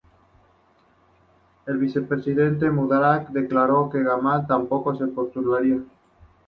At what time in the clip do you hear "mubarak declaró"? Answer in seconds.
2.71-3.87